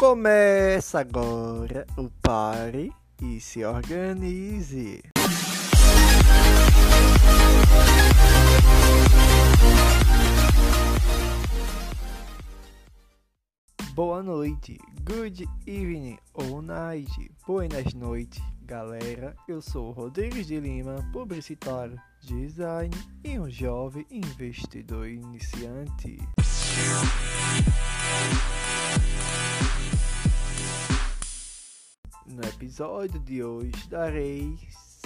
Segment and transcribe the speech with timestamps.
[0.00, 5.02] Começa agora o Pare e se organize.
[13.92, 19.36] Boa noite, good evening ou night, buenas noites, galera.
[19.46, 26.18] Eu sou Rodrigues de Lima, publicitário, design e um jovem investidor iniciante.
[32.80, 34.58] Episódio de hoje darei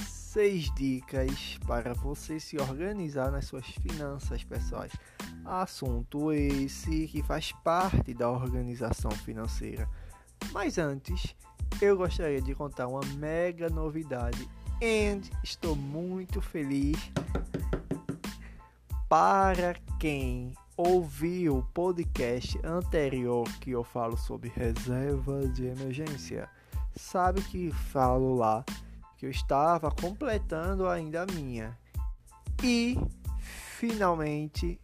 [0.06, 4.92] seis dicas para você se organizar nas suas finanças pessoais.
[5.44, 9.88] Assunto esse que faz parte da organização financeira.
[10.52, 11.34] Mas antes,
[11.82, 14.48] eu gostaria de contar uma mega novidade
[14.80, 16.96] e estou muito feliz
[19.08, 26.48] para quem ouviu o podcast anterior que eu falo sobre reserva de emergência
[26.96, 28.64] sabe que falo lá
[29.16, 31.76] que eu estava completando ainda a minha.
[32.62, 32.96] E
[33.38, 34.80] finalmente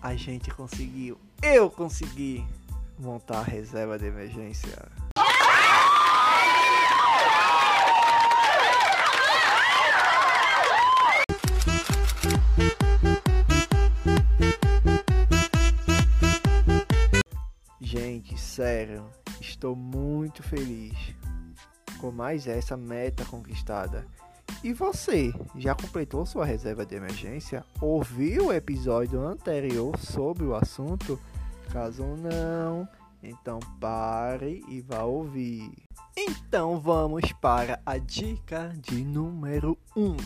[0.00, 1.18] a gente conseguiu.
[1.42, 2.46] Eu consegui
[2.98, 4.90] montar a reserva de emergência.
[17.80, 19.08] Gente, sério,
[19.40, 21.14] Estou muito feliz
[21.96, 24.06] com mais essa meta conquistada.
[24.62, 27.64] E você, já completou sua reserva de emergência?
[27.80, 31.20] Ouviu o episódio anterior sobre o assunto?
[31.72, 32.88] Caso não,
[33.22, 35.72] então pare e vá ouvir.
[36.16, 40.04] Então vamos para a dica de número 1.
[40.04, 40.16] Um.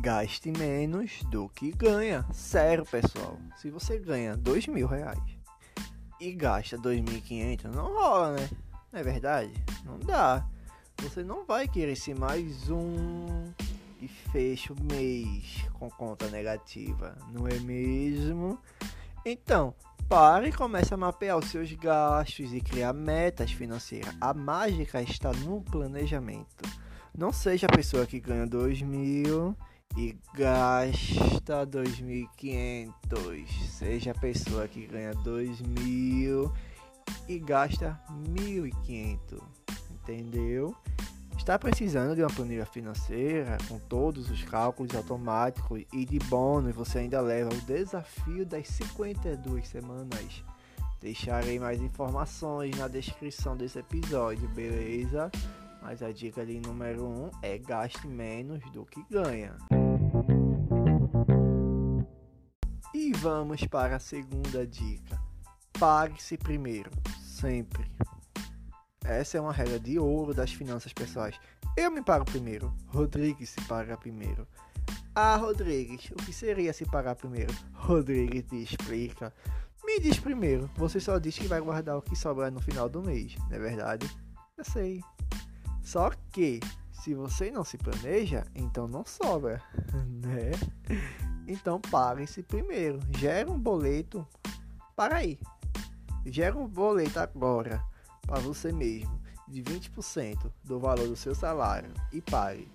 [0.00, 2.26] Gaste menos do que ganha.
[2.32, 3.38] Sério, pessoal.
[3.56, 5.22] Se você ganha dois mil reais
[6.20, 8.50] e gasta 2.500, não rola, né?
[8.92, 9.52] Não é verdade?
[9.84, 10.46] Não dá.
[11.02, 13.50] Você não vai querer ser mais um
[13.98, 18.58] e fecha o mês com conta negativa, não é mesmo?
[19.24, 19.74] Então,
[20.08, 24.14] pare e comece a mapear os seus gastos e criar metas financeiras.
[24.20, 26.68] A mágica está no planejamento.
[27.16, 29.56] Não seja a pessoa que ganha 2 mil
[29.96, 32.92] e gasta 2.500.
[33.68, 36.52] Seja a pessoa que ganha 2.000
[37.32, 39.42] e gasta 1.500.
[39.90, 40.76] Entendeu?
[41.36, 47.00] Está precisando de uma planilha financeira com todos os cálculos automáticos e de bônus você
[47.00, 50.44] ainda leva o desafio das 52 semanas.
[51.00, 55.30] Deixarei mais informações na descrição desse episódio, beleza?
[55.80, 59.56] Mas a dica de número 1 um é gaste menos do que ganha.
[62.94, 65.20] E vamos para a segunda dica.
[65.76, 66.92] Pague-se primeiro,
[67.42, 67.84] sempre.
[69.04, 71.38] Essa é uma regra de ouro das finanças pessoais.
[71.76, 74.46] Eu me pago primeiro, Rodrigues se paga primeiro.
[75.12, 77.52] Ah, Rodrigues, o que seria se pagar primeiro?
[77.74, 79.34] Rodrigues te explica.
[79.84, 83.02] Me diz primeiro, você só diz que vai guardar o que sobrar no final do
[83.02, 84.08] mês, não é verdade?
[84.56, 85.00] Eu sei.
[85.82, 86.60] Só que
[86.92, 89.60] se você não se planeja, então não sobra,
[90.24, 90.52] né?
[91.48, 93.00] Então pague-se primeiro.
[93.18, 94.24] Gera um boleto.
[94.94, 95.40] Para aí.
[96.24, 97.82] Gera um boleto agora
[98.26, 102.68] para você mesmo de 20% do valor do seu salário e pague.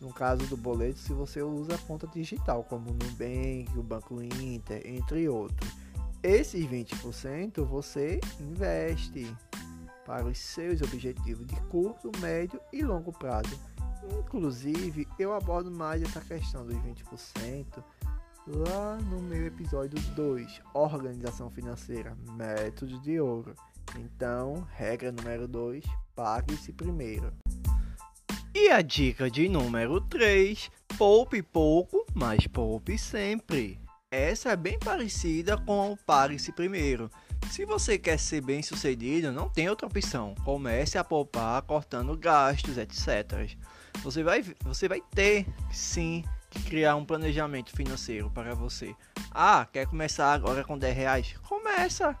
[0.00, 4.20] No caso do boleto, se você usa a conta digital, como o Nubank, o Banco
[4.20, 5.70] Inter, entre outros.
[6.22, 9.34] Esses 20% você investe
[10.04, 13.58] para os seus objetivos de curto, médio e longo prazo.
[14.18, 17.82] Inclusive, eu abordo mais essa questão dos 20%
[18.46, 23.54] lá no meu episódio 2, Organização Financeira, Métodos de Ouro.
[23.98, 25.84] Então, regra número 2,
[26.14, 27.32] pague-se primeiro.
[28.54, 33.80] E a dica de número 3, poupe pouco, mas poupe sempre.
[34.10, 37.10] Essa é bem parecida com o pague-se primeiro.
[37.50, 40.34] Se você quer ser bem sucedido, não tem outra opção.
[40.44, 43.50] Comece a poupar cortando gastos, etc.
[44.02, 46.24] Você vai, você vai ter, sim,
[46.66, 48.94] criar um planejamento financeiro para você.
[49.30, 51.34] Ah, quer começar agora com 10 reais?
[51.48, 52.16] Começa!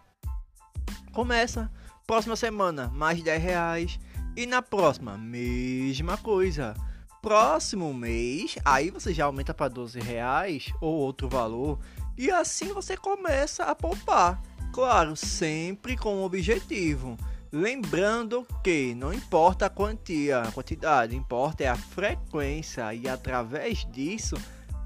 [1.12, 1.70] Começa!
[2.06, 3.98] Próxima semana, mais 10 reais.
[4.36, 6.74] E na próxima, mesma coisa.
[7.22, 11.78] Próximo mês, aí você já aumenta para 12 reais ou outro valor.
[12.18, 14.42] E assim você começa a poupar.
[14.72, 17.16] Claro, sempre com um objetivo.
[17.54, 24.34] Lembrando que não importa a quantia, a quantidade, importa é a frequência e através disso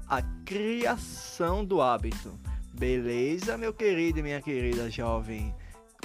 [0.07, 2.39] a criação do hábito.
[2.71, 5.51] Beleza, meu querido e minha querida jovem?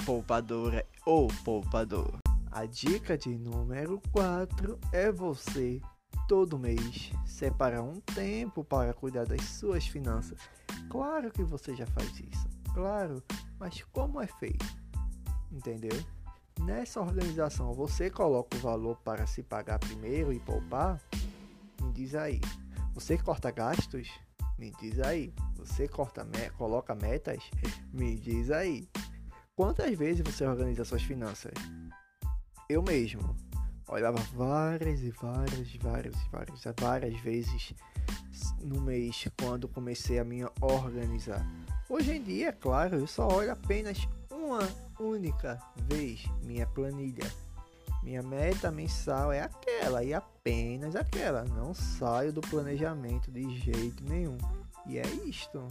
[0.03, 2.17] poupadora ou poupador.
[2.51, 5.79] A dica de número 4 é você
[6.27, 10.39] todo mês separar um tempo para cuidar das suas finanças.
[10.89, 13.21] Claro que você já faz isso, claro,
[13.59, 14.65] mas como é feito?
[15.51, 16.14] Entendeu?
[16.61, 20.99] Nessa organização, você coloca o valor para se pagar primeiro e poupar?
[21.81, 22.41] Me diz aí.
[22.93, 24.09] Você corta gastos?
[24.57, 25.33] Me diz aí.
[25.57, 27.43] Você corta me coloca metas?
[27.91, 28.87] Me diz aí.
[29.55, 31.53] Quantas vezes você organiza suas finanças?
[32.69, 33.35] Eu mesmo
[33.87, 37.73] olhava várias e várias, várias e várias, várias vezes
[38.61, 41.45] no mês quando comecei a me organizar.
[41.89, 44.59] Hoje em dia, claro, eu só olho apenas uma
[44.99, 47.29] única vez minha planilha.
[48.03, 51.43] Minha meta mensal é aquela e apenas aquela.
[51.43, 54.37] Não saio do planejamento de jeito nenhum.
[54.85, 55.67] E é isto.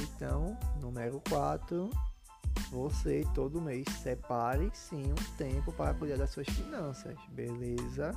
[0.00, 1.90] Então, número 4,
[2.70, 8.12] você todo mês separe sim um tempo para cuidar das suas finanças, beleza?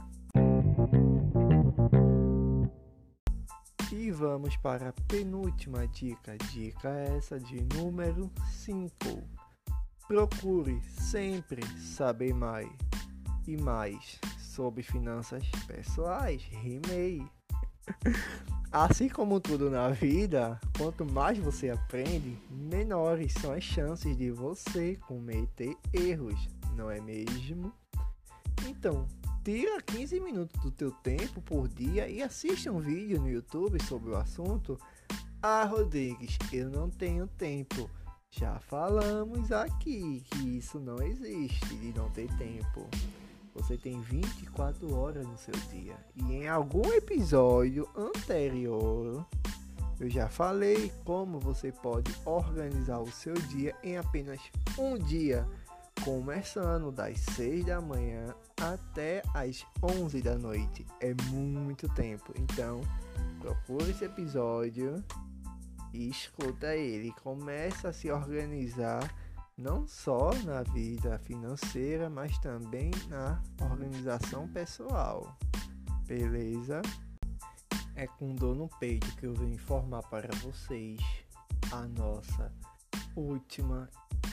[3.91, 6.37] E vamos para a penúltima dica.
[6.51, 9.38] Dica essa de número 5.
[10.09, 12.67] Procure sempre saber mais
[13.47, 16.41] e mais sobre finanças pessoais.
[16.49, 17.23] Rimei.
[18.71, 24.95] Assim como tudo na vida, quanto mais você aprende, menores são as chances de você
[24.95, 27.71] cometer erros, não é mesmo?
[28.67, 29.07] Então,
[29.43, 34.09] tira 15 minutos do teu tempo por dia e assiste um vídeo no YouTube sobre
[34.09, 34.75] o assunto.
[35.39, 37.87] Ah, Rodrigues, eu não tenho tempo.
[38.31, 42.87] Já falamos aqui que isso não existe de não ter tempo.
[43.55, 45.97] Você tem 24 horas no seu dia.
[46.15, 49.25] E em algum episódio anterior,
[49.99, 54.39] eu já falei como você pode organizar o seu dia em apenas
[54.77, 55.45] um dia,
[56.05, 60.85] começando das 6 da manhã até as 11 da noite.
[61.01, 62.31] É muito tempo.
[62.37, 62.79] Então,
[63.41, 65.03] procure esse episódio
[65.93, 67.11] e escuta ele.
[67.23, 69.13] Começa a se organizar
[69.57, 75.37] não só na vida financeira, mas também na organização pessoal.
[76.05, 76.81] Beleza?
[77.95, 80.99] É com dor no peito que eu venho informar para vocês
[81.71, 82.51] a nossa
[83.15, 83.89] última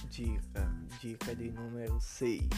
[0.09, 2.49] dica, dica de número 6.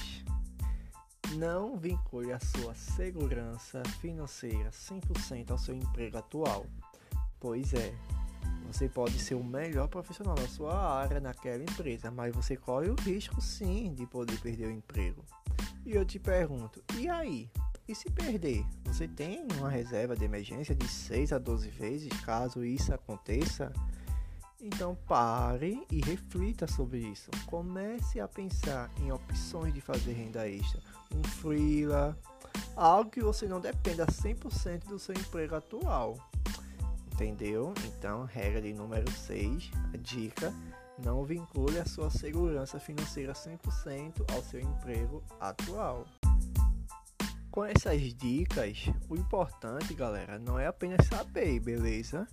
[1.36, 6.66] Não vincule a sua segurança financeira 100% ao seu emprego atual.
[7.40, 7.94] Pois é,
[8.68, 12.94] você pode ser o melhor profissional da sua área naquela empresa, mas você corre o
[12.94, 15.24] risco sim de poder perder o emprego.
[15.86, 17.50] E eu te pergunto, e aí?
[17.88, 18.62] E se perder?
[18.84, 23.72] Você tem uma reserva de emergência de 6 a 12 vezes caso isso aconteça?
[24.60, 27.30] Então pare e reflita sobre isso.
[27.46, 30.82] Comece a pensar em opções de fazer renda extra,
[31.14, 32.18] um freela,
[32.76, 36.18] algo que você não dependa 100% do seu emprego atual.
[37.18, 37.74] Entendeu?
[37.84, 40.54] Então, regra de número 6, a dica:
[41.02, 46.06] não vincule a sua segurança financeira 100% ao seu emprego atual.
[47.50, 52.24] Com essas dicas, o importante, galera, não é apenas saber, beleza?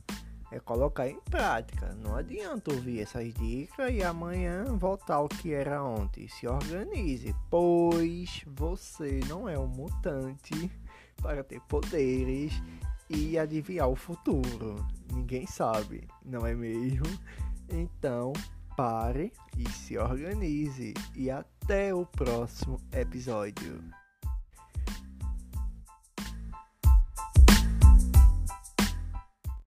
[0.51, 1.95] É colocar em prática.
[1.95, 6.27] Não adianta ouvir essas dicas e amanhã voltar ao que era ontem.
[6.27, 10.71] Se organize, pois você não é um mutante
[11.23, 12.53] para ter poderes
[13.09, 14.75] e adivinhar o futuro.
[15.11, 17.05] Ninguém sabe, não é mesmo?
[17.69, 18.33] Então,
[18.75, 20.93] pare e se organize.
[21.15, 23.81] E até o próximo episódio.